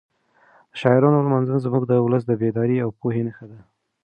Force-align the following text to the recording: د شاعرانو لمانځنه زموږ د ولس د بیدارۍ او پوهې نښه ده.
د 0.71 0.73
شاعرانو 0.81 1.23
لمانځنه 1.25 1.59
زموږ 1.65 1.83
د 1.87 1.93
ولس 2.05 2.23
د 2.27 2.31
بیدارۍ 2.41 2.77
او 2.81 2.89
پوهې 2.99 3.21
نښه 3.27 3.45
ده. 3.51 3.59